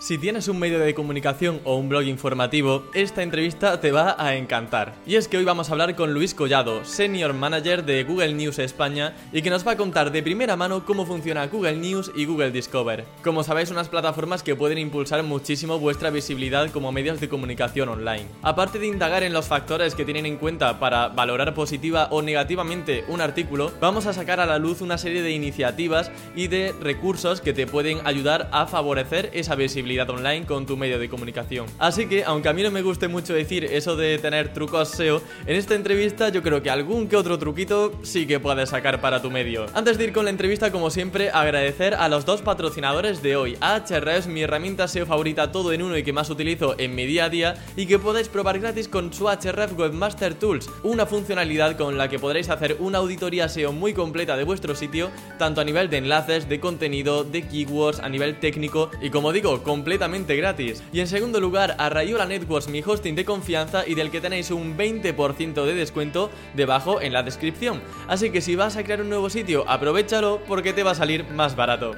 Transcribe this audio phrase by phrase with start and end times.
[0.00, 4.34] Si tienes un medio de comunicación o un blog informativo, esta entrevista te va a
[4.34, 4.94] encantar.
[5.06, 8.58] Y es que hoy vamos a hablar con Luis Collado, Senior Manager de Google News
[8.60, 12.24] España, y que nos va a contar de primera mano cómo funciona Google News y
[12.24, 13.04] Google Discover.
[13.22, 18.24] Como sabéis, unas plataformas que pueden impulsar muchísimo vuestra visibilidad como medios de comunicación online.
[18.40, 23.04] Aparte de indagar en los factores que tienen en cuenta para valorar positiva o negativamente
[23.08, 27.42] un artículo, vamos a sacar a la luz una serie de iniciativas y de recursos
[27.42, 31.66] que te pueden ayudar a favorecer esa visibilidad online con tu medio de comunicación.
[31.78, 35.22] Así que, aunque a mí no me guste mucho decir eso de tener trucos SEO,
[35.46, 39.20] en esta entrevista yo creo que algún que otro truquito sí que puedes sacar para
[39.20, 39.66] tu medio.
[39.74, 43.56] Antes de ir con la entrevista, como siempre, agradecer a los dos patrocinadores de hoy,
[43.60, 47.24] Ahrefs, mi herramienta SEO favorita todo en uno y que más utilizo en mi día
[47.24, 51.98] a día, y que podéis probar gratis con su Ahrefs Webmaster Tools, una funcionalidad con
[51.98, 55.90] la que podréis hacer una auditoría SEO muy completa de vuestro sitio, tanto a nivel
[55.90, 60.84] de enlaces, de contenido, de keywords, a nivel técnico, y como digo, con completamente gratis.
[60.92, 64.50] Y en segundo lugar, a Rayola Networks, mi hosting de confianza y del que tenéis
[64.50, 67.80] un 20% de descuento debajo en la descripción.
[68.06, 71.24] Así que si vas a crear un nuevo sitio, aprovechalo porque te va a salir
[71.30, 71.92] más barato.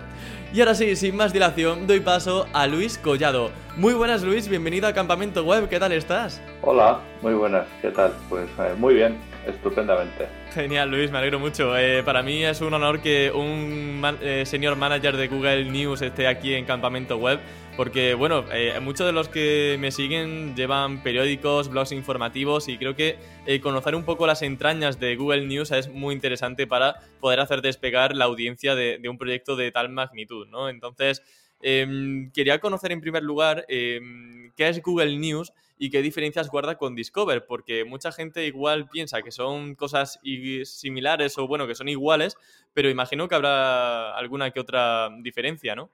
[0.54, 3.50] Y ahora sí, sin más dilación, doy paso a Luis Collado.
[3.76, 6.40] Muy buenas Luis, bienvenido a Campamento Web, ¿qué tal estás?
[6.60, 8.12] Hola, muy buenas, ¿qué tal?
[8.28, 10.28] Pues eh, muy bien, estupendamente.
[10.52, 11.76] Genial, Luis, me alegro mucho.
[11.78, 16.26] Eh, para mí es un honor que un eh, señor manager de Google News esté
[16.26, 17.40] aquí en Campamento Web.
[17.76, 22.94] Porque, bueno, eh, muchos de los que me siguen llevan periódicos, blogs informativos y creo
[22.94, 27.40] que eh, conocer un poco las entrañas de Google News es muy interesante para poder
[27.40, 30.68] hacer despegar la audiencia de, un proyecto de tal magnitud, ¿no?
[30.68, 31.22] Entonces,
[31.62, 36.76] em, quería conocer en primer lugar em, qué es Google News y qué diferencias guarda
[36.76, 40.20] con Discover, porque mucha gente igual piensa que son cosas
[40.64, 42.36] similares o, bueno, que son iguales,
[42.74, 45.90] pero imagino que habrá alguna que otra diferencia, ¿no?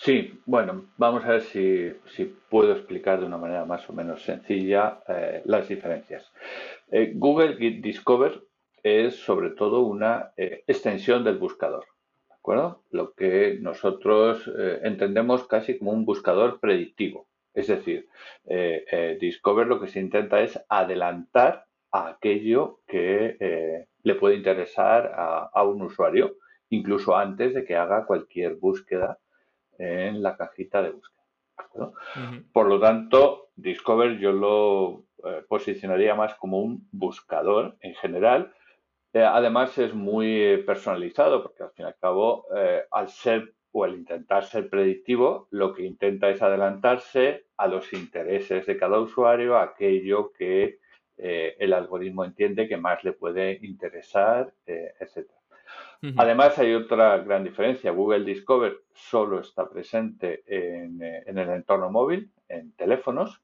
[0.00, 5.00] Sí, bueno, vamos a ver si, puedo explicar de una manera más o menos sencilla
[5.08, 6.32] eh, las diferencias.
[6.92, 8.44] Eh, Google Discover
[8.84, 11.84] es sobre todo una eh, extensión del buscador,
[12.28, 12.84] ¿de acuerdo?
[12.90, 14.48] Lo que nosotros
[14.84, 17.26] entendemos casi como un buscador predictivo.
[17.52, 18.06] Es decir,
[19.20, 25.12] Discover lo que se intenta es adelantar a aquello que le puede interesar
[25.52, 26.36] a un usuario,
[26.70, 29.18] incluso antes de que haga cualquier búsqueda
[29.78, 31.18] en la cajita de búsqueda.
[32.52, 38.52] Por lo tanto, Discover yo lo eh, posicionaría más como un buscador en general.
[39.12, 43.82] Eh, además es muy personalizado porque al fin y al cabo, eh, al ser o
[43.82, 49.56] al intentar ser predictivo, lo que intenta es adelantarse a los intereses de cada usuario,
[49.56, 50.78] a aquello que
[51.20, 55.28] el algoritmo entiende que más le puede interesar, etc.
[56.16, 57.90] Además, hay otra gran diferencia.
[57.90, 63.42] Google Discover solo está presente en, eh, el entorno móvil, en teléfonos,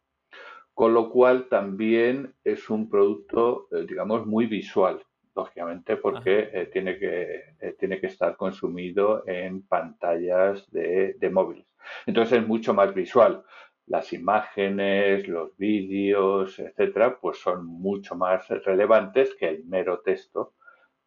[0.72, 5.02] con lo cual también es un producto, eh, digamos, muy visual,
[5.34, 11.66] lógicamente, porque eh, tiene, que, tiene que estar consumido en pantallas de, de móviles.
[12.06, 13.42] Entonces es mucho más visual
[13.86, 20.54] las imágenes, los vídeos, etcétera, pues son mucho más relevantes que el mero texto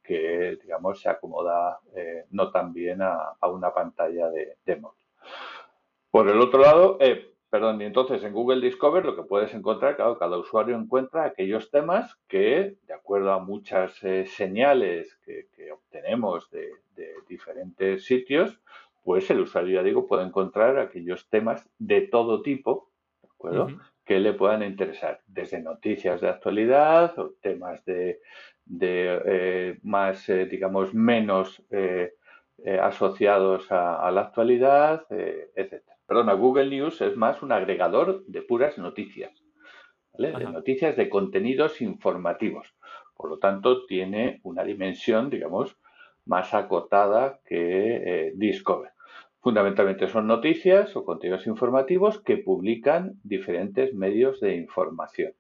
[0.08, 4.98] que, digamos, se acomoda eh, no tan bien a, una pantalla de, móvil.
[6.10, 9.98] Por el otro lado, eh, perdón, y entonces en Google Discover lo que puedes encontrar,
[9.98, 16.50] claro, cada usuario encuentra aquellos temas que, de acuerdo a muchas eh, señales que, obtenemos
[16.52, 16.72] de,
[17.28, 18.62] diferentes sitios,
[19.04, 22.90] pues el usuario, ya digo, puede encontrar aquellos temas de todo tipo,
[23.22, 23.68] ¿de acuerdo?
[24.06, 28.22] Que le puedan interesar, desde noticias de actualidad o temas de,
[28.70, 32.14] de eh, más, eh, digamos, menos eh,
[32.82, 35.84] asociados a, la actualidad, etc.
[36.08, 39.32] Perdona, Google News es más un agregador de puras noticias,
[40.14, 42.74] de noticias de contenidos informativos.
[43.16, 45.78] Por lo tanto, tiene una dimensión, digamos,
[46.26, 48.92] más acotada que Discover.
[49.40, 55.34] Fundamentalmente son noticias o contenidos informativos que publican diferentes medios de información.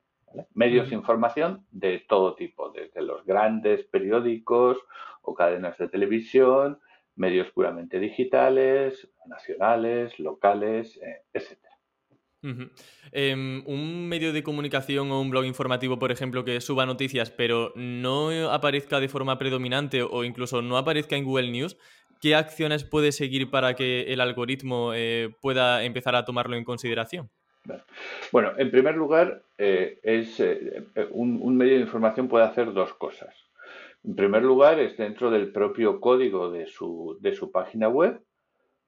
[0.53, 4.77] Medios de información de todo tipo, desde los grandes periódicos
[5.21, 6.79] o cadenas de televisión,
[7.15, 11.57] medios puramente digitales, nacionales, locales, eh, etc.
[13.11, 17.73] Em, un medio de comunicación o un blog informativo, por ejemplo, que suba noticias, pero
[17.75, 21.77] no aparezca de forma predominante o incluso no aparezca en Google News,
[22.21, 27.29] ¿qué acciones puede seguir para que el algoritmo eh, pueda empezar a tomarlo en consideración?
[28.31, 33.33] Bueno, en primer lugar, eh, es, eh, un, medio de información puede hacer dos cosas.
[34.03, 38.21] En primer lugar, es dentro del propio código de su, página web,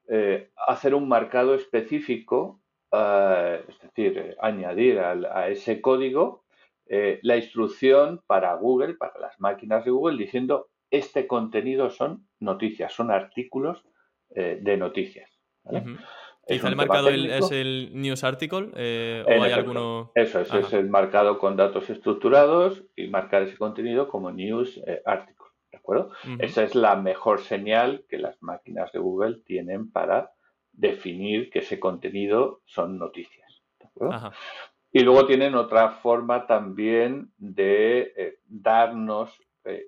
[0.07, 2.61] eh, hacer un marcado específico,
[2.91, 6.43] eh, es decir, añadir a, ese código
[7.21, 13.11] la instrucción para Google, para las máquinas de Google, diciendo este contenido son noticias, son
[13.11, 13.85] artículos
[14.29, 15.29] de noticias.
[16.50, 20.12] Quizá el marcado es el news article eh, o hay alguno.
[20.16, 25.36] Eso es, el marcado con datos estructurados y marcar ese contenido como news eh, article.
[25.72, 26.12] ¿De acuerdo?
[26.40, 30.31] Esa es la mejor señal que las máquinas de Google tienen para
[30.72, 33.62] definir que ese contenido son noticias.
[33.80, 34.31] ¿De acuerdo?
[34.92, 39.40] Y luego tienen otra forma también de eh, darnos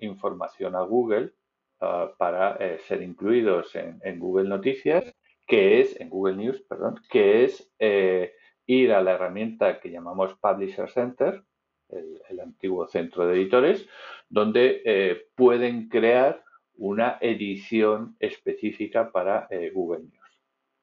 [0.01, 1.33] información a Google
[1.79, 5.15] ah, para ser incluidos en Google Noticias
[5.47, 8.33] que es, en Google News, perdón, que es eh,
[8.65, 11.43] ir a la herramienta que llamamos Publisher Center,
[11.89, 13.87] el, antiguo centro de editores,
[14.29, 16.43] donde eh, pueden crear
[16.77, 20.41] una edición específica para eh, Google News.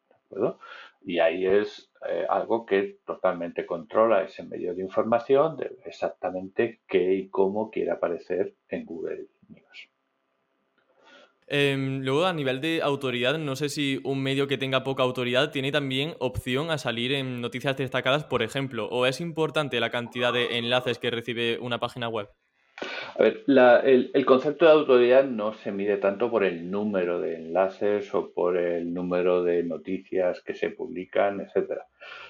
[0.09, 0.61] ¿De acuerdo?
[1.03, 1.91] Y ahí es
[2.29, 8.55] algo que totalmente controla ese medio de información de exactamente qué y cómo quiere aparecer
[8.69, 9.89] en Google News.
[11.51, 15.51] Em, luego, a nivel de autoridad, no sé si un medio que tenga poca autoridad
[15.51, 20.33] tiene también opción a salir en noticias destacadas, por ejemplo, o es importante la cantidad
[20.33, 22.29] de enlaces que recibe una página web.
[23.17, 23.45] A ver,
[23.85, 28.57] el, concepto de autoridad no se mide tanto por el número de enlaces o por
[28.57, 31.87] el número de noticias que se publican, etcétera.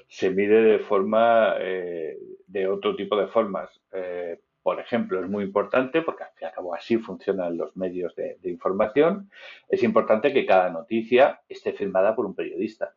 [0.06, 2.16] Se mide de forma, eh,
[2.46, 3.68] de otro tipo de formas.
[3.92, 4.38] Eh,
[4.68, 8.14] por ejemplo, es muy importante, porque al fin y al cabo así funcionan los medios
[8.14, 9.30] de, información,
[9.66, 12.94] es importante que cada noticia esté firmada por un periodista.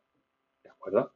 [0.62, 1.14] ¿De acuerdo?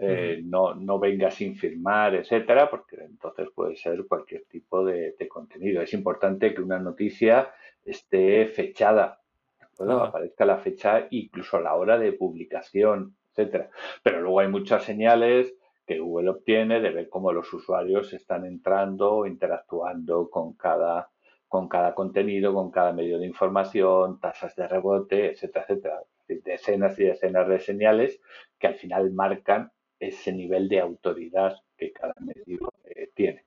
[0.00, 5.82] Eh, no, no venga sin firmar, etcétera, porque entonces puede ser cualquier tipo de, contenido.
[5.82, 7.50] Es importante que una noticia
[7.84, 9.20] esté fechada,
[9.58, 10.04] ¿de acuerdo?
[10.04, 13.70] Aparezca la fecha, incluso la hora de publicación, etcétera.
[14.04, 15.52] Pero luego hay muchas señales
[15.86, 21.10] que Google obtiene de ver cómo los usuarios están entrando o interactuando con cada,
[21.48, 26.02] con cada contenido, con cada medio de información, tasas de rebote, etcétera, etcétera.
[26.28, 28.20] Decenas y decenas de señales
[28.58, 33.44] que al final marcan ese nivel de autoridad que cada medio eh, tiene.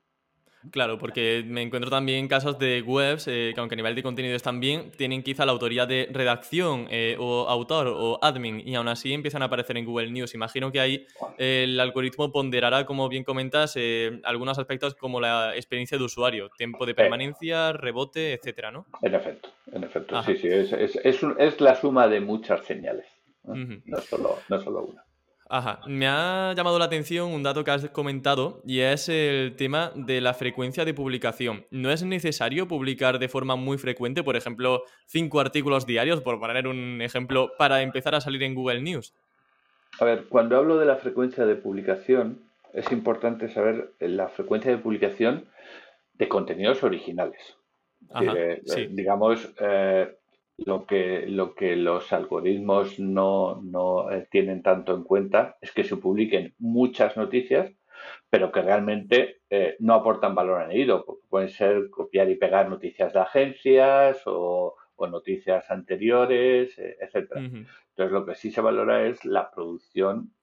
[0.70, 4.36] Claro, porque me encuentro también casos de webs eh, que aunque a nivel de contenido
[4.36, 8.88] están bien, tienen quizá la autoría de redacción eh, o autor o admin y aún
[8.88, 10.34] así empiezan a aparecer en Google News.
[10.34, 11.06] Imagino que ahí
[11.38, 13.76] eh, el algoritmo ponderará, como bien comentas,
[14.24, 18.86] algunos aspectos como la experiencia de usuario, tiempo de permanencia, rebote, etcétera, ¿no?
[19.02, 23.06] En efecto, en efecto, sí, sí, es, es, la suma de muchas señales,
[23.44, 25.04] no, solo, no solo una.
[25.52, 29.90] Ajá, me ha llamado la atención un dato que has comentado y es el tema
[29.96, 31.66] de la frecuencia de publicación.
[31.72, 36.68] ¿No es necesario publicar de forma muy frecuente, por ejemplo, cinco artículos diarios, por poner
[36.68, 39.12] un ejemplo, para empezar a salir en Google News?
[39.98, 42.38] A ver, cuando hablo de la frecuencia de publicación,
[42.72, 45.46] es importante saber la frecuencia de publicación
[46.14, 47.56] de contenidos originales.
[48.08, 48.86] Ajá, eh, sí.
[48.86, 50.16] Digamos, eh,
[50.64, 55.84] lo que, lo que los algoritmos no, no eh, tienen tanto en cuenta es que
[55.84, 57.72] se publiquen muchas noticias,
[58.28, 63.12] pero que realmente eh, no aportan valor añadido, porque pueden ser copiar y pegar noticias
[63.12, 64.76] de agencias o,
[65.10, 67.40] noticias anteriores, eh, etcétera.
[67.40, 70.34] Entonces, lo que sí se valora es la producción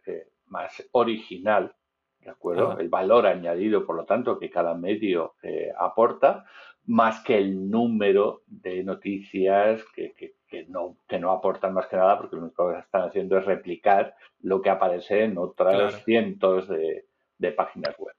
[0.48, 1.75] más original,
[2.22, 2.80] ¿de acuerdo?
[2.80, 5.36] El valor añadido, por lo tanto, que cada medio
[5.77, 6.46] aporta,
[6.88, 12.38] más que el número de noticias que, no, que no aportan más que nada, porque
[12.38, 17.94] lo único que están haciendo es replicar lo que aparece en otras cientos de, páginas
[17.98, 18.15] web.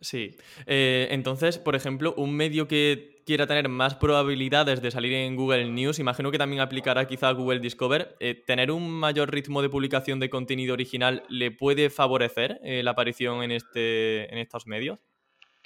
[0.00, 0.36] Sí.
[0.66, 5.70] Eh, entonces, por ejemplo, un medio que quiera tener más probabilidades de salir en Google
[5.70, 10.20] News, imagino que también aplicará quizá Google Discover, eh, ¿tener un mayor ritmo de publicación
[10.20, 15.00] de contenido original le puede favorecer eh, la aparición en, este, en estos medios?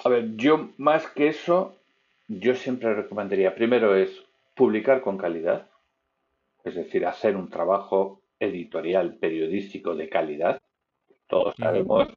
[0.04, 1.77] A ver, yo más que eso,
[2.28, 5.68] yo siempre recomendaría, primero es publicar con calidad,
[6.62, 10.60] es decir, hacer un trabajo editorial, periodístico de calidad.
[11.26, 12.08] Todos sabemos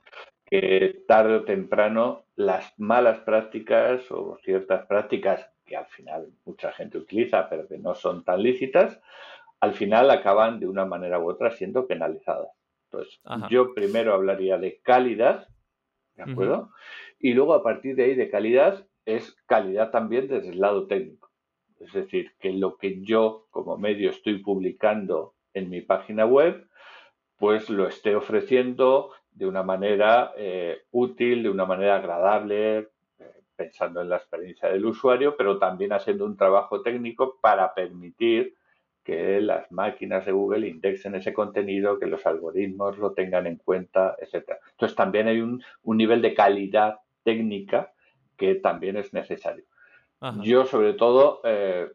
[0.46, 6.98] que tarde o temprano las malas prácticas o ciertas prácticas que al final mucha gente
[6.98, 9.02] utiliza pero que no son tan lícitas,
[9.62, 12.50] al final acaban de una manera u otra siendo penalizadas.
[12.92, 15.48] Entonces, yo primero hablaría de calidad,
[16.16, 16.72] ¿de acuerdo?
[17.20, 21.30] Y luego a partir de ahí de calidad es calidad también desde el lado técnico.
[21.80, 26.68] Es decir, que lo que yo como medio estoy publicando en mi página web,
[27.38, 32.88] pues lo esté ofreciendo de una manera eh, útil, de una manera agradable, eh,
[33.56, 38.56] pensando en la experiencia del usuario, pero también haciendo un trabajo técnico para permitir
[39.04, 44.16] que las máquinas de Google indexen ese contenido, que los algoritmos lo tengan en cuenta,
[44.20, 44.60] etcétera.
[44.72, 47.91] Entonces también hay un, nivel de calidad técnica
[48.42, 49.66] que también es necesario.
[50.42, 51.92] Yo sobre todo, eh,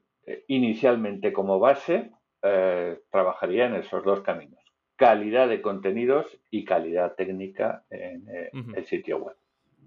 [0.47, 2.13] inicialmente como base,
[2.43, 4.61] eh, trabajaría en esos dos caminos.
[4.95, 9.37] Calidad de contenidos y calidad técnica en eh, el sitio web.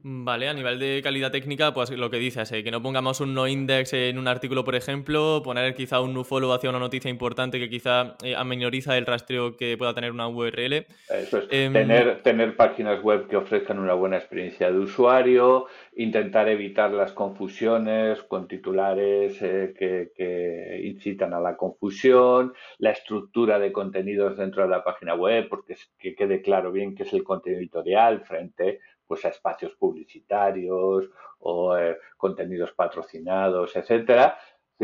[0.02, 3.34] Vale, a nivel de calidad técnica, pues lo que dices, eh, que no pongamos un
[3.34, 7.12] no index en un artículo, por ejemplo, poner quizá un no follow hacia una noticia
[7.12, 10.86] importante que quizá eh, amenoriza el rastreo que pueda tener una URL.
[11.10, 16.48] Eso es, em, tener, tener páginas web que ofrezcan una buena experiencia de usuario, intentar
[16.48, 23.74] evitar las confusiones con titulares eh, que, que incitan a la confusión, la estructura de
[23.74, 27.60] contenidos dentro de la página web, porque que quede claro bien qué es el contenido
[27.60, 28.80] editorial frente
[29.10, 34.38] pues a espacios publicitarios o eh, contenidos patrocinados, etcétera,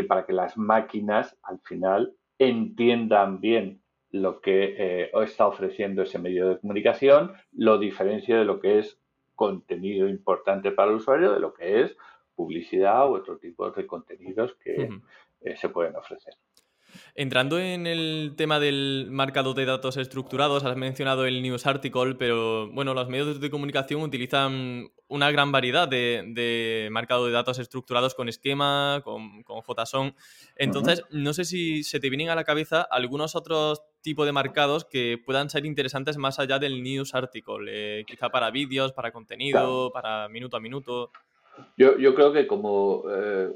[0.07, 6.49] para que las máquinas al final entiendan bien lo que eh, está ofreciendo ese medio
[6.49, 8.99] de comunicación, lo diferencia de lo que es
[9.35, 11.95] contenido importante para el usuario de lo que es
[12.33, 14.89] publicidad u otro tipo de contenidos que
[15.41, 16.33] eh, se pueden ofrecer.
[17.15, 22.69] Entrando en el tema del marcado de datos estructurados, has mencionado el News Article, pero
[22.71, 28.29] bueno, los medios de comunicación utilizan una gran variedad de, marcado de datos estructurados con
[28.29, 30.15] esquema, con, JSON.
[30.55, 34.85] Entonces, no sé si se te vienen a la cabeza algunos otros tipos de marcados
[34.85, 39.91] que puedan ser interesantes más allá del News Article, eh, quizá para vídeos, para contenido,
[39.91, 41.11] para minuto a minuto.
[41.77, 43.51] Yo, yo creo que como eh,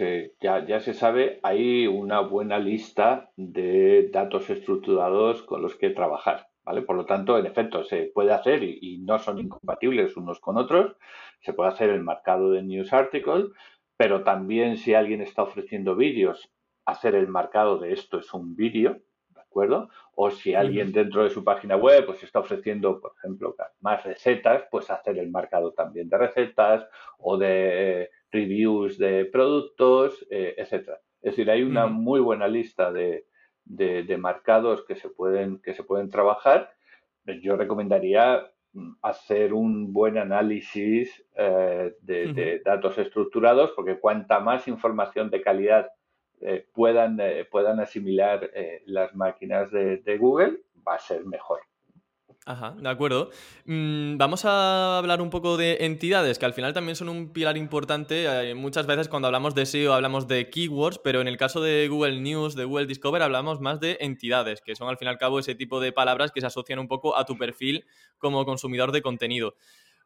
[0.00, 5.90] eh, ya, ya se sabe, hay una buena lista de datos estructurados con los que
[5.90, 6.48] trabajar.
[6.64, 6.82] ¿Vale?
[6.82, 10.96] Por lo tanto, en efecto, se puede hacer y, no son incompatibles unos con otros.
[11.40, 13.50] Se puede hacer el marcado de News Article,
[13.96, 16.50] pero también si alguien está ofreciendo vídeos,
[16.84, 19.00] hacer el marcado de esto es un vídeo,
[19.56, 19.88] acuerdo?
[20.14, 24.64] O si alguien dentro de su página web pues está ofreciendo, por ejemplo, más recetas,
[24.70, 26.86] pues hacer el marcado también de recetas
[27.18, 31.00] o de reviews de productos, eh, etcétera.
[31.22, 33.24] Es decir, hay una muy buena lista de,
[34.18, 36.70] marcados que se pueden que se pueden trabajar.
[37.42, 45.30] Yo recomendaría mm, hacer un buen análisis eh, de, datos estructurados, porque cuanta más información
[45.30, 45.88] de calidad
[46.40, 51.60] eh, puedan, eh, puedan asimilar eh, las máquinas de, Google, va a ser mejor.
[52.44, 53.30] Ajá, de acuerdo.
[53.64, 57.56] Mm, vamos a hablar un poco de entidades, que al final también son un pilar
[57.56, 58.54] importante.
[58.54, 62.20] muchas veces cuando hablamos de SEO hablamos de keywords, pero en el caso de Google
[62.20, 65.40] News, de Google Discover, hablamos más de entidades, que son al fin y al cabo
[65.40, 67.84] ese tipo de palabras que se asocian un poco a tu perfil
[68.18, 69.56] como consumidor de contenido.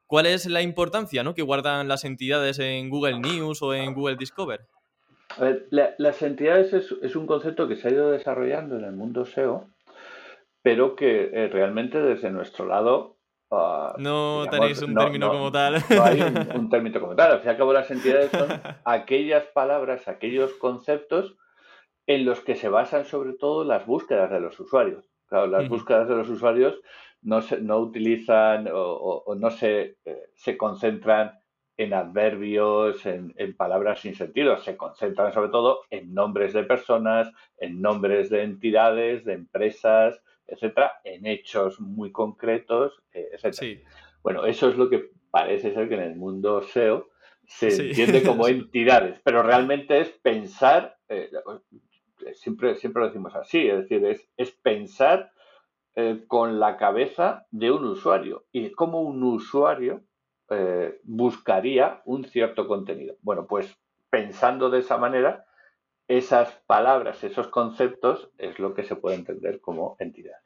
[0.06, 1.34] ¿Cuál es la importancia ¿no?
[1.34, 4.66] que guardan las entidades en Google News o en Google Discover?
[5.70, 9.68] Las entidades es, un concepto que se ha ido desarrollando en el mundo SEO,
[10.62, 13.16] pero que eh, realmente desde nuestro lado...
[13.52, 15.82] Ah, no tenéis un término como tal.
[15.90, 16.20] No hay
[16.54, 17.32] un, término como tal.
[17.32, 18.48] Al fin y al cabo, las entidades son
[18.84, 21.36] aquellas palabras, aquellos conceptos
[22.06, 25.04] en los que se basan sobre todo las búsquedas de los usuarios.
[25.26, 26.80] Claro, las búsquedas de los usuarios
[27.22, 31.39] no, se, no utilizan o, no se, eh, se concentran
[31.80, 34.58] en adverbios, en, palabras sin sentido.
[34.58, 41.00] Se concentran sobre todo en nombres de personas, en nombres de entidades, de empresas, etcétera,
[41.04, 43.80] en hechos muy concretos, eh, etcétera.
[44.22, 47.08] Bueno, eso es lo que parece ser que en el mundo SEO
[47.46, 51.30] se entiende como entidades, pero realmente es pensar, eh,
[52.34, 55.32] siempre, siempre lo decimos así, es decir, es, es pensar
[55.96, 60.02] eh, con la cabeza de un usuario y como un usuario
[60.50, 63.16] eh, buscaría un cierto contenido.
[63.22, 63.78] Bueno, pues
[64.10, 65.46] pensando de esa manera,
[66.08, 70.42] esas palabras, esos conceptos es lo que se puede entender como entidades.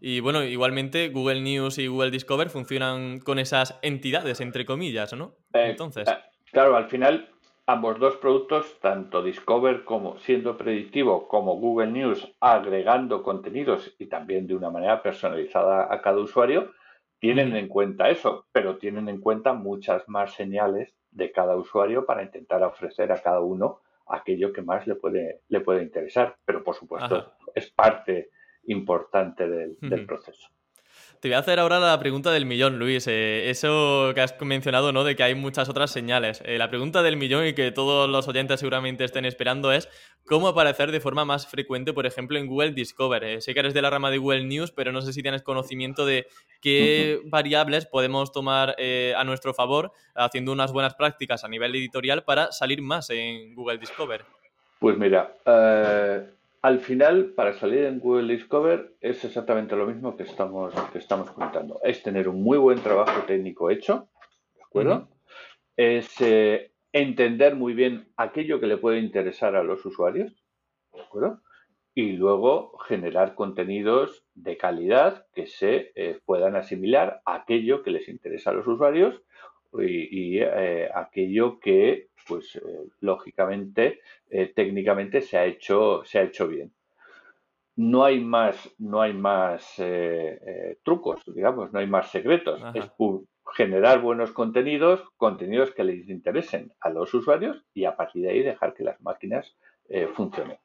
[0.00, 5.34] Y bueno, igualmente Google News y Google Discover funcionan con esas entidades, entre comillas, ¿no?
[5.52, 6.08] Eh, Entonces.
[6.08, 6.16] Eh,
[6.52, 7.30] claro, al final
[7.66, 14.46] ambos dos productos, tanto Discover como siendo predictivo, como Google News agregando contenidos y también
[14.46, 16.72] de una manera personalizada a cada usuario,
[17.24, 22.22] tienen en cuenta eso, pero tienen en cuenta muchas más señales de cada usuario para
[22.22, 26.36] intentar ofrecer a cada uno aquello que más le puede, le puede interesar.
[26.44, 28.28] Pero por supuesto es parte
[28.64, 30.50] importante del proceso.
[31.24, 33.06] Te voy a hacer ahora la pregunta del millón, Luis.
[33.06, 35.04] Eh, eso que has mencionado, ¿no?
[35.04, 36.42] De que hay muchas otras señales.
[36.44, 39.88] Eh, la pregunta del millón y que todos los oyentes seguramente estén esperando es
[40.26, 43.24] cómo aparecer de forma más frecuente, por ejemplo, en Google Discover.
[43.24, 45.40] Eh, sé que eres de la rama de Google News, pero no sé si tienes
[45.40, 46.26] conocimiento de
[46.60, 48.76] qué variables podemos tomar
[49.16, 53.78] a nuestro favor haciendo unas buenas prácticas a nivel editorial para salir más en Google
[53.78, 54.26] Discover.
[54.78, 56.26] Pues mira, eh,
[56.64, 61.30] al final, para salir en Google Discover es exactamente lo mismo que estamos, que estamos
[61.30, 61.78] comentando.
[61.82, 64.08] Es tener un muy buen trabajo técnico hecho,
[64.54, 65.10] ¿de acuerdo?
[65.76, 70.32] Es eh, entender muy bien aquello que le puede interesar a los usuarios,
[70.94, 71.42] ¿de acuerdo?
[71.94, 78.08] Y luego generar contenidos de calidad que se eh, puedan asimilar a aquello que les
[78.08, 79.20] interesa a los usuarios
[79.82, 82.60] y, eh, aquello que, pues, eh,
[83.00, 84.00] lógicamente,
[84.30, 86.72] eh, técnicamente se ha hecho, se ha hecho bien.
[87.76, 89.82] No hay más, no hay más
[90.84, 92.62] trucos, digamos, no hay más secretos.
[92.72, 92.88] Es
[93.52, 98.42] generar buenos contenidos, contenidos que les interesen a los usuarios y a partir de ahí
[98.44, 99.56] dejar que las máquinas
[100.14, 100.56] funcionen.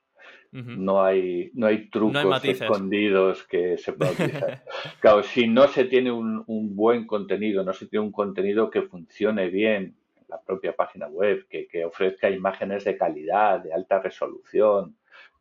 [0.51, 4.63] No hay, no hay trucos escondidos que se puedan utilizar.
[5.00, 9.50] claro, si no se tiene un, buen contenido, no se tiene un contenido que funcione
[9.50, 14.96] bien en la propia página web, que, ofrezca imágenes de calidad, de alta resolución,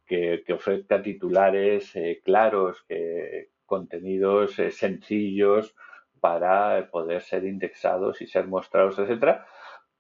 [0.06, 5.74] que, ofrezca titulares eh, claros, que contenidos eh, sencillos
[6.20, 9.46] para poder ser indexados y ser mostrados, etcétera,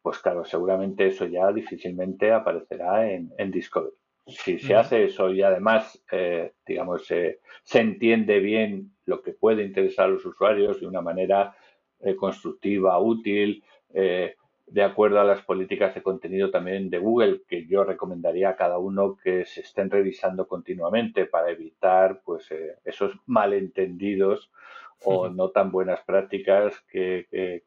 [0.02, 3.97] pues claro, seguramente eso ya difícilmente aparecerá en, en Discovery
[4.28, 7.40] si se hace eso y además, eh, digamos, se
[7.72, 11.56] entiende bien lo que puede interesar a los usuarios de una manera
[12.00, 14.34] eh, constructiva, útil, eh,
[14.66, 18.78] de acuerdo a las políticas de contenido también de Google, que yo recomendaría a cada
[18.78, 22.48] uno que se estén revisando continuamente para evitar pues
[22.84, 24.50] esos malentendidos
[25.04, 27.62] o no tan buenas prácticas que,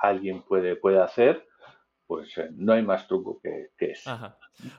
[0.00, 1.49] alguien puede, puede hacer
[2.10, 4.34] pues eh, no hay más truco que, eso.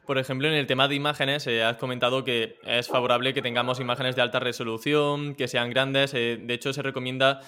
[0.05, 3.79] Por ejemplo, en el tema de imágenes, eh, has comentado que es favorable que tengamos
[3.79, 6.13] imágenes de alta resolución, que sean grandes.
[6.13, 7.39] Eh, de hecho, se recomienda,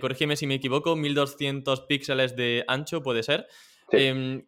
[0.00, 3.46] corrígeme si me equivoco, 1200 píxeles de ancho, puede ser.
[3.92, 4.44] Em,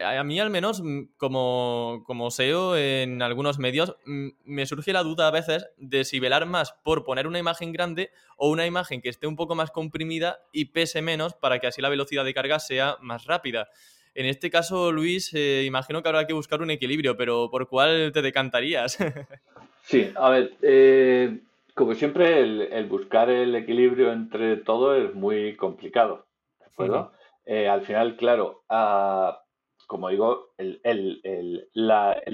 [0.00, 0.84] a mí al menos,
[1.16, 6.46] como, como SEO en algunos medios, me surge la duda a veces de si velar
[6.46, 10.38] más por poner una imagen grande o una imagen que esté un poco más comprimida
[10.52, 13.68] y pese menos para que así la velocidad de carga sea más rápida.
[14.14, 18.12] En este caso, Luis, eh, imagino que habrá que buscar un equilibrio, pero ¿por cuál
[18.12, 18.98] te decantarías?
[19.82, 21.40] sí, a ver, eh,
[21.74, 26.26] como siempre, el, buscar el equilibrio entre todo es muy complicado,
[26.58, 27.12] ¿de acuerdo?
[27.46, 29.42] Eh, al final, claro, ah,
[29.86, 31.70] como digo, el,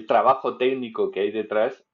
[0.08, 1.84] trabajo técnico que hay detrás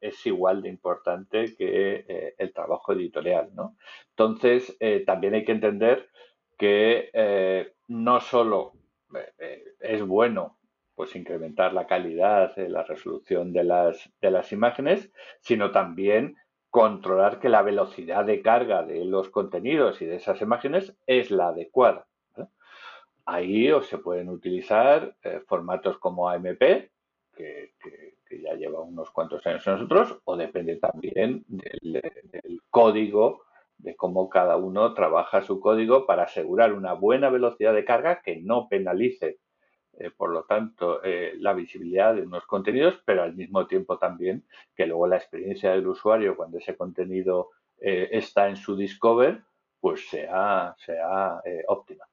[0.00, 3.76] es igual de importante que el trabajo editorial, ¿no?
[4.10, 6.08] Entonces, también hay que entender
[6.58, 8.77] que no solo
[9.80, 10.58] es bueno
[10.94, 16.36] pues incrementar la calidad, la resolución de las, de las imágenes, sino también
[16.70, 21.48] controlar que la velocidad de carga de los contenidos y de esas imágenes es la
[21.48, 22.06] adecuada.
[23.24, 26.90] Ahí se pueden utilizar eh, formatos como AMP,
[27.36, 27.74] que,
[28.30, 33.44] ya lleva unos cuantos años nosotros, o depende también del código
[33.78, 38.36] de cómo cada uno trabaja su código para asegurar una buena velocidad de carga que
[38.36, 39.38] no penalice,
[39.98, 44.44] eh, por lo tanto, eh, la visibilidad de unos contenidos, pero al mismo tiempo también
[44.74, 49.42] que luego la experiencia del usuario cuando ese contenido eh, está en su Discover,
[49.80, 52.04] pues sea, sea óptima.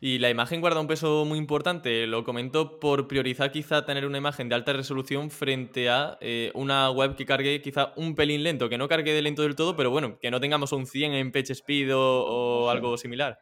[0.00, 2.06] Y la imagen guarda un peso muy importante.
[2.06, 6.90] Lo comento por priorizar quizá tener una imagen de alta resolución frente a eh, una
[6.90, 9.90] web que cargue quizá un pelín lento, que no cargue de lento del todo, pero
[9.90, 13.38] bueno, que no tengamos un 100 en page speed o, algo similar.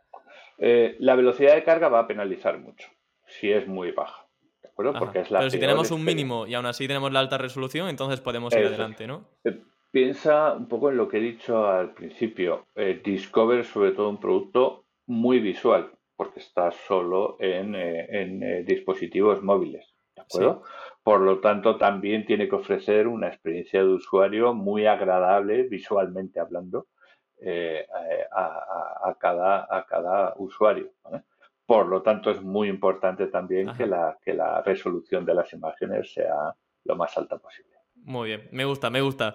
[0.58, 2.88] Eh, la velocidad de carga va a penalizar mucho
[3.26, 4.26] si es muy baja.
[4.62, 4.94] ¿De acuerdo?
[4.98, 7.88] Porque es la pero si tenemos un mínimo y aún así tenemos la alta resolución,
[7.88, 9.26] entonces podemos ir adelante, ¿no?
[9.44, 9.58] Eh,
[9.90, 12.66] piensa un poco en lo que he dicho al principio.
[13.04, 19.92] Discover sobre todo un producto muy visual, porque está solo en, eh, eh, dispositivos móviles.
[20.14, 20.62] ¿De acuerdo?
[21.02, 26.86] Por lo tanto, también tiene que ofrecer una experiencia de usuario muy agradable, visualmente hablando,
[27.42, 27.86] eh,
[28.30, 30.92] a, cada, a cada usuario.
[31.66, 36.12] Por lo tanto, es muy importante también que la, que la resolución de las imágenes
[36.12, 37.72] sea lo más alta posible.
[37.94, 39.34] Muy bien, me gusta, me gusta.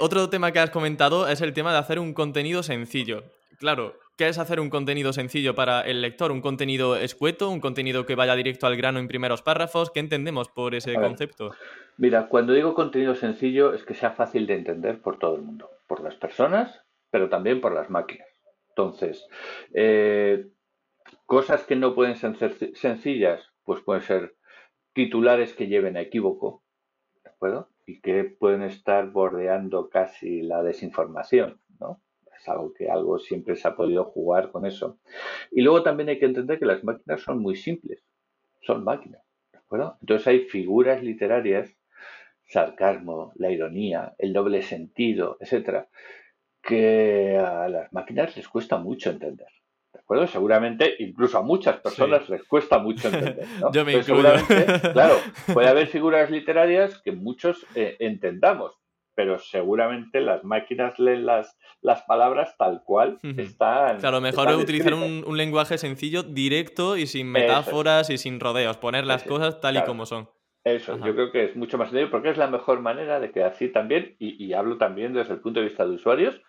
[0.00, 3.22] otro tema que has comentado es el tema de hacer un contenido sencillo.
[3.58, 6.32] Claro, ¿qué es hacer un contenido sencillo para el lector?
[6.32, 7.50] ¿Un contenido escueto?
[7.50, 9.90] ¿Un contenido que vaya directo al grano en primeros párrafos?
[9.90, 11.52] ¿Qué entendemos por ese concepto?
[11.98, 15.70] Mira, cuando digo contenido sencillo es que sea fácil de entender por todo el mundo,
[15.86, 18.28] por las personas, pero también por las máquinas.
[18.70, 19.26] Entonces,
[19.74, 20.48] eh,
[21.26, 22.34] cosas que no pueden ser
[22.74, 24.36] sencillas, pues pueden ser
[24.92, 26.62] titulares que lleven a equívoco,
[27.22, 27.70] ¿de acuerdo?
[27.86, 32.00] Y que pueden estar bordeando casi la desinformación, ¿no?
[32.48, 34.98] Algo que algo siempre se ha podido jugar con eso.
[35.50, 38.02] Y luego también hay que entender que las máquinas son muy simples,
[38.62, 39.58] son máquinas, ¿de
[40.00, 41.74] Entonces hay figuras literarias,
[42.48, 45.88] sarcasmo, la ironía, el doble sentido, etcétera,
[46.62, 49.48] que a las máquinas les cuesta mucho entender.
[49.92, 50.26] ¿De acuerdo?
[50.26, 53.46] Seguramente, incluso a muchas personas les cuesta mucho entender.
[53.72, 54.30] Yo me incluyo.
[54.92, 55.14] claro,
[55.52, 58.76] puede haber figuras literarias que muchos eh, entendamos,
[59.16, 63.98] pero seguramente las máquinas leen las, las palabras tal cual están.
[63.98, 69.06] Claro, mejor es utilizar un, lenguaje sencillo, directo y sin metáforas y sin rodeos, poner
[69.06, 70.28] las cosas tal y como son.
[70.64, 73.42] Eso, yo creo que es mucho más sencillo porque es la mejor manera de que
[73.42, 76.40] así también, y, y hablo también desde el punto de vista de usuarios,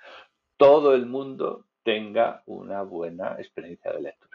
[0.58, 4.27] todo el mundo tenga una buena experiencia de lectura.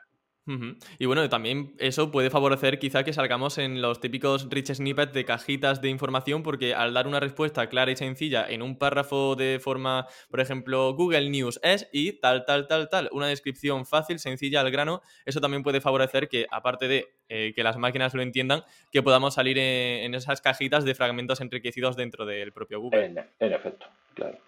[0.98, 5.24] Y bueno, también eso puede favorecer quizá que salgamos en los típicos rich snippets de
[5.24, 9.60] cajitas de información, porque al dar una respuesta clara y sencilla en un párrafo de
[9.62, 14.60] forma, por ejemplo, Google News es y tal, tal, tal, tal, una descripción fácil, sencilla,
[14.60, 18.64] al grano, eso también puede favorecer que, aparte de eh, que las máquinas lo entiendan,
[18.90, 23.06] que podamos salir en, esas cajitas de fragmentos enriquecidos dentro del propio Google.
[23.06, 24.38] en efecto, claro.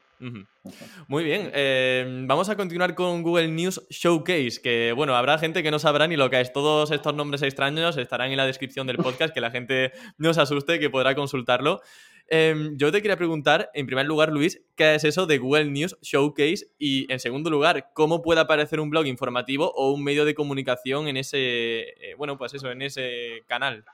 [1.09, 5.71] Muy bien, em, vamos a continuar con Google News Showcase, que bueno, habrá gente que
[5.71, 6.53] no sabrá ni lo que es.
[6.53, 10.41] Todos estos nombres extraños estarán en la descripción del podcast, que la gente no se
[10.41, 11.81] asuste, que podrá consultarlo.
[12.29, 15.99] Em, yo te quería preguntar, en primer lugar, Luis, ¿qué es eso de Google News
[16.01, 16.67] Showcase?
[16.79, 21.09] Y en segundo lugar, ¿cómo puede aparecer un blog informativo o un medio de comunicación
[21.09, 23.85] en ese, eh, bueno, pues eso, en ese canal?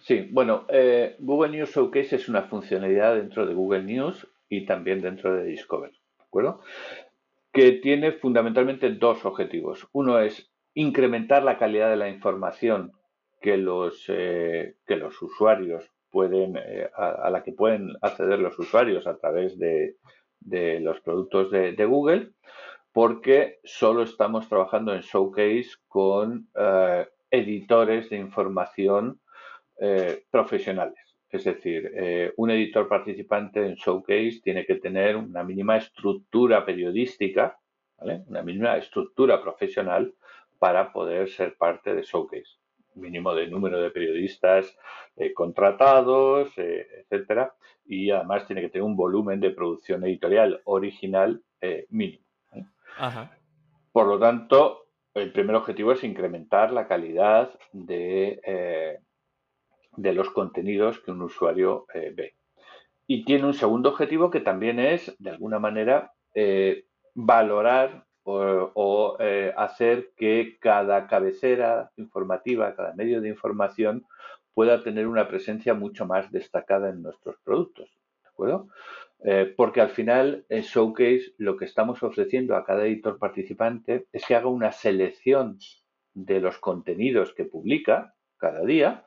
[0.00, 5.00] Sí, bueno, eh, Google News Showcase es una funcionalidad dentro de Google News y también
[5.00, 6.60] dentro de Discover, ¿de acuerdo?
[7.52, 9.88] Que tiene fundamentalmente dos objetivos.
[9.92, 12.92] Uno es incrementar la calidad de la información
[13.40, 19.06] que los, eh, que los usuarios pueden, eh, a, la que pueden acceder los usuarios
[19.06, 19.96] a través de,
[20.80, 22.32] los productos de, Google,
[22.92, 29.18] porque solo estamos trabajando en Showcase con eh, editores de información
[30.30, 31.11] profesionales.
[31.32, 37.58] Es decir, eh, un editor participante en Showcase tiene que tener una mínima estructura periodística,
[37.96, 40.12] una mínima estructura profesional
[40.58, 42.58] para poder ser parte de Showcase.
[42.96, 44.76] Mínimo de número de periodistas
[45.16, 47.54] eh, contratados, eh, etcétera,
[47.86, 51.42] y además tiene que tener un volumen de producción editorial original
[51.88, 52.24] mínimo.
[53.92, 58.98] Por lo tanto, el primer objetivo es incrementar la calidad de
[59.96, 62.34] de los contenidos que un usuario eh, ve.
[63.06, 69.52] Y tiene un segundo objetivo que también es, de alguna manera, eh, valorar o, eh,
[69.56, 74.06] hacer que cada cabecera informativa, cada medio de información
[74.54, 77.90] pueda tener una presencia mucho más destacada en nuestros productos.
[78.22, 78.68] ¿De acuerdo?
[79.56, 84.34] porque al final en Showcase lo que estamos ofreciendo a cada editor participante es que
[84.34, 85.58] haga una selección
[86.12, 89.06] de los contenidos que publica cada día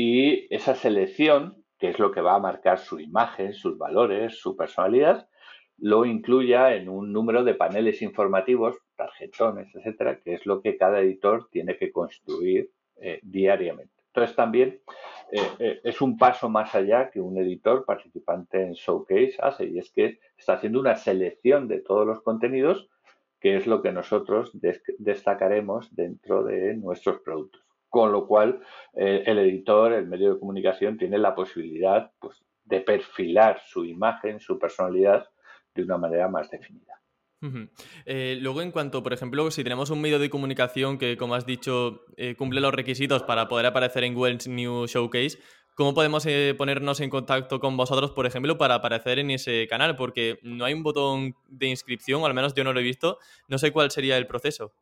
[0.00, 4.56] y esa selección, que es lo que va a marcar su imagen, sus valores, su
[4.56, 5.28] personalidad,
[5.76, 11.00] lo incluya en un número de paneles informativos, tarjetones, etcétera, que es lo que cada
[11.00, 13.92] editor tiene que construir eh, diariamente.
[14.06, 14.80] Entonces también
[15.32, 19.80] eh, eh, es un paso más allá que un editor participante en Showcase hace y
[19.80, 22.88] es que está haciendo una selección de todos los contenidos
[23.40, 24.56] que es lo que nosotros
[24.98, 28.60] destacaremos dentro de nuestros productos con lo cual
[28.94, 34.40] eh, el editor, el medio de comunicación, tiene la posibilidad pues, de perfilar su imagen,
[34.40, 35.26] su personalidad
[35.74, 36.94] de una manera más definida.
[38.04, 41.46] Eh, luego, en cuanto, por ejemplo, si tenemos un medio de comunicación que, como has
[41.46, 45.38] dicho, eh, cumple los requisitos para poder aparecer en Google News Showcase,
[45.76, 49.94] ¿cómo podemos ponernos en contacto con vosotros, por ejemplo, para aparecer en ese canal?
[49.94, 53.18] Porque no hay un botón de inscripción, o al menos yo no lo he visto.
[53.46, 54.72] No sé cuál sería el proceso.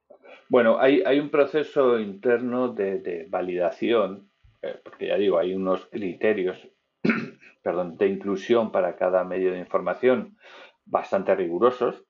[0.49, 4.31] Bueno, hay, hay un proceso interno de, validación,
[4.63, 6.69] eh, porque ya digo, hay unos criterios
[7.63, 10.37] perdón, de inclusión para cada medio de información
[10.85, 12.05] bastante rigurosos.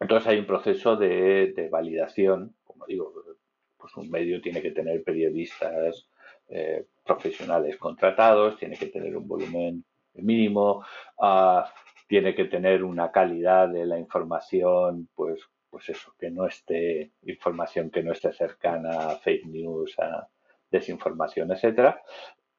[0.00, 3.12] Entonces hay un proceso de, validación, como digo,
[3.76, 6.08] pues un medio tiene que tener periodistas
[6.48, 10.84] eh, profesionales contratados, tiene que tener un volumen mínimo,
[11.20, 11.72] ah,
[12.08, 15.40] tiene que tener una calidad de la información pues
[15.76, 20.26] pues eso, que no esté información que no esté cercana a fake news, a
[20.70, 22.00] desinformación, etcétera.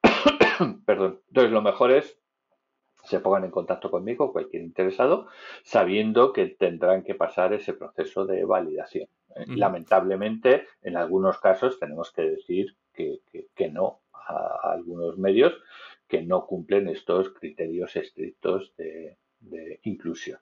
[0.85, 1.21] Perdón.
[1.27, 2.19] Entonces, lo mejor es
[3.05, 5.29] se pongan en contacto conmigo, cualquier interesado,
[5.63, 9.09] sabiendo que tendrán que pasar ese proceso de validación.
[9.35, 9.45] ¿eh?
[9.47, 13.19] Lamentablemente, en algunos casos tenemos que decir que,
[13.71, 15.53] no a, algunos medios
[16.07, 19.17] que no cumplen estos criterios estrictos de
[19.81, 20.37] inclusión.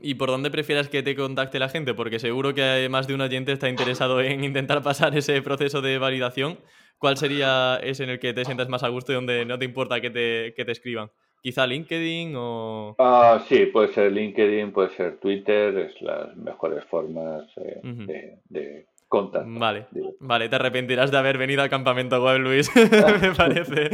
[0.00, 1.94] ¿Y por dónde prefieras que te contacte la gente?
[1.94, 5.98] Porque seguro que más de un oyente está interesado en intentar pasar ese proceso de
[5.98, 6.58] validación.
[6.98, 9.64] ¿cuál sería ese en el que te sientas más a gusto y donde no te
[9.64, 11.10] importa que te, que te escriban?
[11.40, 12.96] ¿Quizá LinkedIn o...?
[12.98, 18.86] Ah, sí, puede ser LinkedIn, puede ser Twitter, es las mejores formas eh, de, de
[19.08, 19.48] contacto.
[19.50, 19.86] Vale,
[20.20, 22.70] vale, te arrepentirás de haber venido al campamento web, Luis,
[23.22, 23.90] me parece.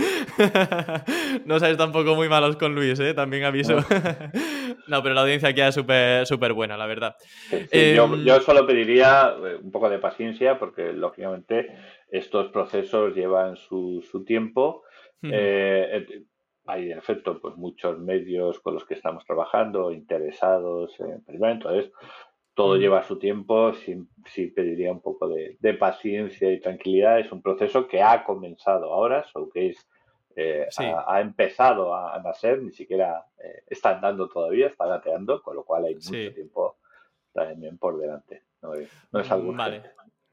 [1.47, 3.15] no sabes tampoco muy malos con Luis, ¿eh?
[3.15, 3.77] También aviso.
[4.89, 7.17] no, pero la audiencia aquí es súper súper buena, la verdad.
[7.51, 11.75] Em, yo, solo pediría eh, un poco de paciencia porque, lógicamente,
[12.11, 14.83] estos procesos llevan su, su tiempo
[16.67, 21.93] hay en efecto pues muchos medios con los que estamos trabajando, interesados en primero, entonces
[22.55, 27.87] todo lleva su tiempo, sí, pediría un poco de, paciencia y tranquilidad, es un proceso
[27.89, 29.79] que ha comenzado ahora, Showcase
[30.37, 35.65] eh, ha, empezado a, nacer, ni siquiera eh, está andando todavía, está gateando, con lo
[35.65, 36.77] cual hay mucho tiempo
[37.33, 39.83] también por delante, no es, no es algo vale.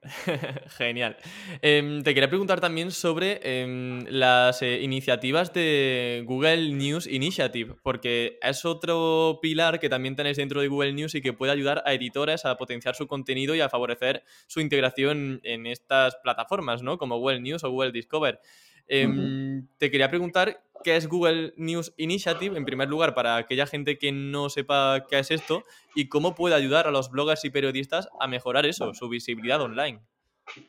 [0.77, 1.15] Genial.
[1.61, 8.39] Em, te quería preguntar también sobre em, las eh, iniciativas de Google News Initiative, porque
[8.41, 11.93] es otro pilar que también tenéis dentro de Google News y que puede ayudar a
[11.93, 16.97] editores a potenciar su contenido y a favorecer su integración en estas plataformas, ¿no?
[16.97, 18.39] Como Google News o Google Discover.
[18.87, 23.97] Em, te quería preguntar qué es Google News Initiative, en primer lugar, para aquella gente
[23.97, 25.63] que no sepa qué es esto,
[25.95, 30.01] y cómo puede ayudar a los bloggers y periodistas a mejorar eso, su visibilidad online.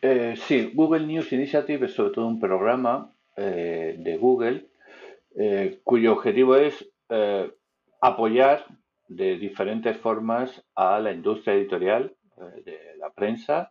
[0.00, 4.68] Eh, sí, Google News Initiative es sobre todo un programa eh, de Google
[5.36, 6.88] eh, cuyo objetivo es
[8.00, 8.64] apoyar
[9.06, 12.16] de diferentes formas a la industria editorial
[12.64, 13.70] de la prensa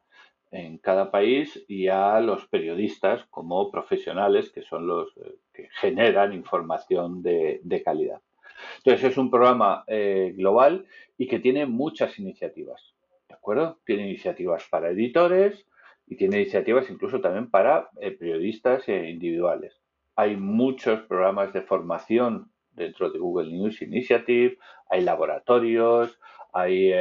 [0.52, 6.34] en cada país y a los periodistas como profesionales que son los eh, que generan
[6.34, 8.22] información de, calidad.
[8.78, 10.86] Entonces es un programa eh, global
[11.18, 12.94] y que tiene muchas iniciativas,
[13.30, 13.80] ¿de acuerdo?
[13.86, 15.66] Tiene iniciativas para editores
[16.06, 19.82] y tiene iniciativas incluso también para eh, periodistas individuales.
[20.18, 24.58] Hay muchos programas de formación dentro de Google News Initiative,
[24.90, 26.20] hay laboratorios,
[26.54, 26.92] hay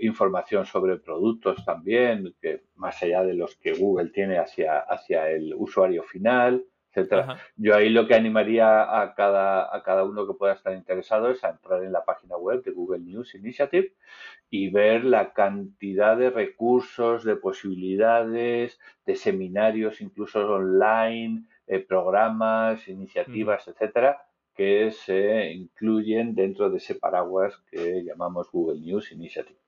[0.00, 5.54] información sobre productos también, que más allá de los que Google tiene hacia, hacia el
[5.54, 7.38] usuario final, etcétera.
[7.56, 11.42] Yo ahí lo que animaría a cada, a cada uno que pueda estar interesado es
[11.42, 13.94] a entrar en la página web de Google News Initiative
[14.50, 23.66] y ver la cantidad de recursos, de posibilidades, de seminarios, incluso online, eh, programas, iniciativas,
[23.68, 29.58] etcétera, que se incluyen dentro de ese paraguas que llamamos Google News Initiative.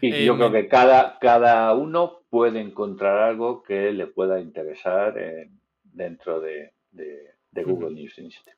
[0.00, 5.14] Y yo creo que cada, cada uno puede encontrar algo que le pueda interesar
[5.82, 6.72] dentro de,
[7.52, 8.56] Google News Initiative.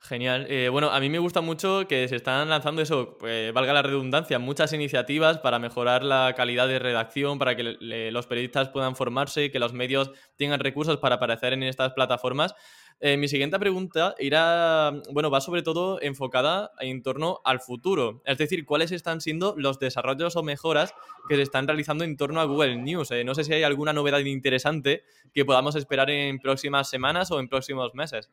[0.00, 0.46] Genial.
[0.50, 3.80] Eh, bueno, a mí me gusta mucho que se están lanzando eso, eh, valga la
[3.80, 9.50] redundancia, muchas iniciativas para mejorar la calidad de redacción, para que los periodistas puedan formarse,
[9.50, 12.54] que los medios tengan recursos para aparecer en estas plataformas.
[13.00, 18.22] Eh, mi siguiente pregunta irá, bueno, va sobre todo enfocada en torno al futuro.
[18.24, 20.94] Es decir, cuáles están siendo los desarrollos o mejoras
[21.28, 23.10] que se están realizando en torno a Google News.
[23.10, 25.02] Eh, no sé si hay alguna novedad interesante
[25.34, 28.30] que podamos esperar en próximas semanas o en próximos meses.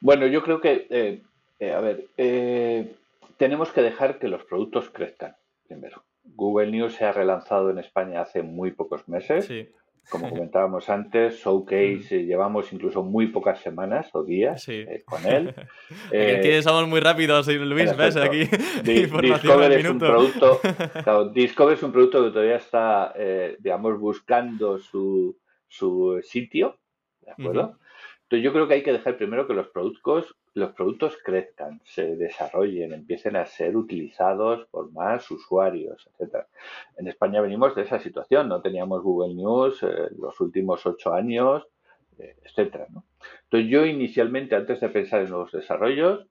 [0.00, 2.08] Bueno, yo creo que, eh, a ver,
[3.36, 6.04] tenemos que dejar que los productos crezcan primero.
[6.24, 9.46] Google News se ha relanzado en España hace muy pocos meses.
[9.46, 9.68] Sí
[10.10, 15.54] como comentábamos antes, Showcase, eh, llevamos incluso muy pocas semanas o días eh, con él.
[16.12, 18.44] Eh, somos muy rápidos, Luis, ves aquí.
[18.84, 20.60] Discover es un producto,
[21.34, 23.14] Discover es un producto que todavía está,
[23.58, 26.78] digamos, buscando su, su sitio,
[27.20, 27.78] ¿de acuerdo?
[28.22, 32.16] Entonces yo creo que hay que dejar primero que los productos, los productos crezcan, se
[32.16, 36.48] desarrollen, empiecen a ser utilizados por más usuarios, etcétera.
[36.96, 41.66] En España venimos de esa situación, no teníamos Google News eh, los últimos ocho años,
[42.18, 42.86] eh, etcétera.
[43.44, 46.26] Entonces yo inicialmente, antes de pensar en nuevos desarrollos,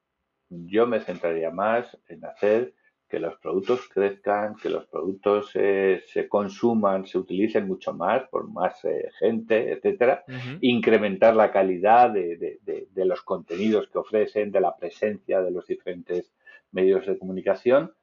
[0.50, 2.74] yo me centraría más en hacer
[3.10, 8.86] que los productos crezcan, que los productos se consuman, se utilicen mucho más por más
[8.86, 10.24] eh, gente, etcétera,
[10.62, 12.60] incrementar la calidad de,
[12.94, 16.32] los contenidos que ofrecen, de la presencia de los diferentes
[16.72, 17.94] medios de comunicación,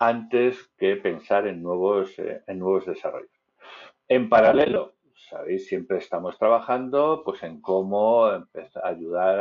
[0.00, 3.30] antes que pensar en nuevos, eh, en nuevos desarrollos.
[4.08, 8.26] En paralelo, sabéis, siempre estamos trabajando pues, en cómo
[8.82, 9.40] ayudar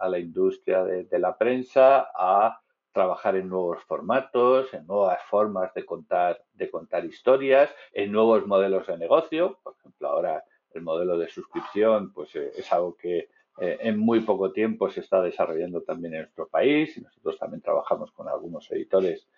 [0.00, 2.58] a, la industria de la prensa a
[2.96, 8.86] trabajar en nuevos formatos, en nuevas formas de contar, de contar historias, en nuevos modelos
[8.86, 9.58] de negocio.
[9.62, 13.28] Por ejemplo, ahora el modelo de suscripción pues, eh, es algo que
[13.60, 17.60] eh, en muy poco tiempo se está desarrollando también en nuestro país y nosotros también
[17.60, 19.28] trabajamos con algunos editores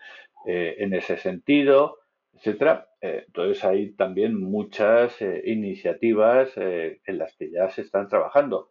[0.47, 1.99] eh, en ese sentido.
[2.35, 2.87] etcétera.
[3.01, 8.71] Entonces hay también muchas iniciativas en las que ya se están trabajando.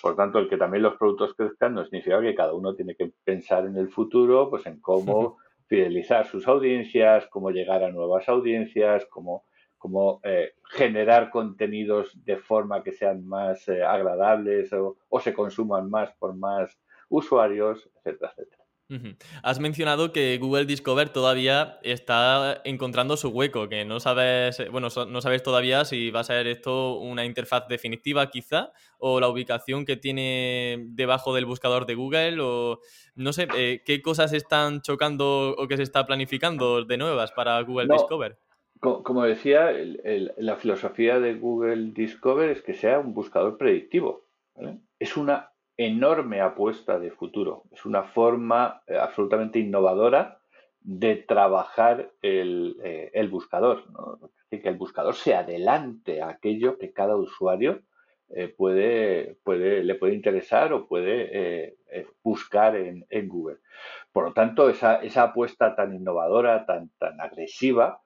[0.00, 3.12] Por tanto, el que también los productos crezcan no significa que cada uno tiene que
[3.24, 9.06] pensar en el futuro, pues en cómo fidelizar sus audiencias, cómo llegar a nuevas audiencias,
[9.06, 9.44] cómo,
[9.78, 10.20] cómo
[10.70, 16.78] generar contenidos de forma que sean más agradables o, o se consuman más por más
[17.08, 18.61] usuarios, etcétera, etcétera.
[19.42, 25.20] Has mencionado que Google Discover todavía está encontrando su hueco, que no sabes, bueno, no
[25.20, 29.96] sabes todavía si va a ser esto una interfaz definitiva quizá, o la ubicación que
[29.96, 32.80] tiene debajo del buscador de Google, o
[33.14, 37.60] no sé, eh, qué cosas están chocando o que se está planificando de nuevas para
[37.62, 38.38] Google Discover.
[38.80, 39.70] Como decía,
[40.38, 44.26] la filosofía de Google Discover es que sea un buscador predictivo.
[44.98, 45.51] Es una
[45.86, 47.64] enorme apuesta de futuro.
[47.72, 50.38] Es una forma eh, absolutamente innovadora
[50.80, 53.84] de trabajar el, eh, buscador.
[54.50, 57.82] que el buscador se adelante a aquello que cada usuario
[58.30, 61.76] eh, puede, puede, le puede interesar o puede
[62.22, 63.58] buscar en, en, Google.
[64.12, 68.02] Por lo tanto, esa, esa apuesta tan innovadora, tan, tan agresiva,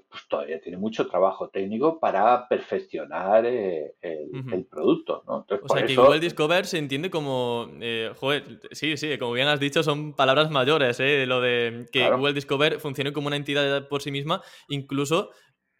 [0.00, 5.22] pues todavía tiene mucho trabajo técnico para perfeccionar eh, el, producto.
[5.26, 5.46] ¿no?
[5.62, 9.60] o sea, que Google Discover se entiende como, eh, joder, sí, sí, como bien has
[9.60, 11.26] dicho, son palabras mayores, ¿eh?
[11.26, 15.30] lo de que Google Discover funcione como una entidad por sí misma, incluso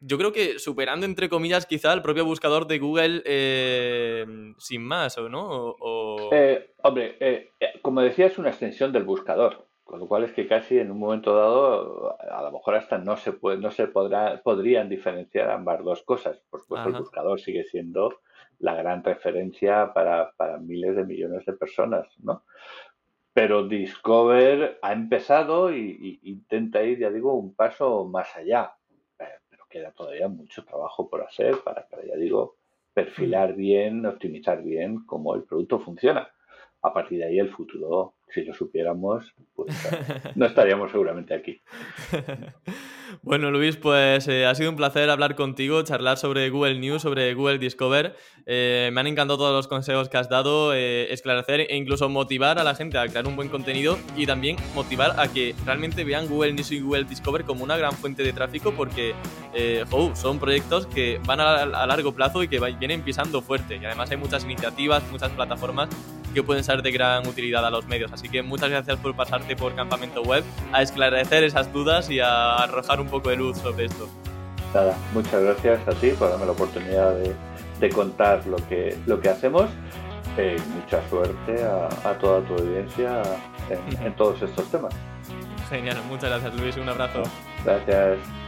[0.01, 4.27] yo creo que superando, entre comillas, quizá el propio buscador de Google eh,
[4.59, 5.77] sin más, ¿o no?
[6.83, 9.72] hombre, como decía, es una extensión del buscador.
[9.85, 13.17] Con lo cual es que casi en un momento dado, a lo mejor hasta no
[13.17, 16.41] se puede, no se podrá, podrían diferenciar ambas dos cosas.
[16.51, 18.21] Por supuesto, el buscador sigue siendo
[18.61, 22.45] la gran referencia para, miles de millones de personas, ¿no?
[23.35, 28.77] Pero Discover ha empezado y, intenta ir, ya digo, un paso más allá.
[29.19, 32.57] Eh, pero queda todavía mucho trabajo por hacer para, para, ya digo,
[32.93, 33.57] perfilar mm.
[33.57, 36.31] bien, optimizar bien cómo el producto funciona.
[36.83, 39.73] A partir de ahí el futuro si lo supiéramos, pues
[40.37, 41.61] no estaríamos seguramente aquí.
[43.23, 47.35] bueno, Luis, pues eh, ha sido un placer hablar contigo, charlar sobre Google News, sobre
[47.35, 48.17] Google Discover.
[48.47, 52.59] Eh, me han encantado todos los consejos que has dado, eh, esclarecer e incluso motivar
[52.59, 56.27] a la gente a crear un buen contenido y también motivar a que realmente vean
[56.27, 59.15] Google News y Google Discover como una gran fuente de tráfico porque
[60.15, 63.77] son proyectos que van a, a largo plazo y que vienen pisando fuerte.
[63.77, 65.91] Y además hay muchas iniciativas, muchas plataformas
[66.33, 68.13] que pueden ser de gran utilidad a los medios.
[68.13, 72.57] Así que muchas gracias por pasarte por Campamento Web a esclarecer esas dudas y a
[72.57, 74.09] arrojar un poco de luz sobre esto.
[74.75, 79.29] Nada, muchas gracias a ti por darme la oportunidad de, contar lo que, lo que
[79.29, 79.69] hacemos.
[80.39, 83.23] Eh, mucha suerte a, toda tu audiencia
[83.69, 84.95] en, en todos estos temas.
[85.69, 87.23] Genial, muchas gracias Luis, un abrazo.
[87.65, 88.42] Gracias.